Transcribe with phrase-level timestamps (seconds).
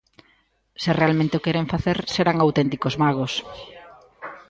[0.81, 3.33] Se realmente o queren facer serán auténticos magos.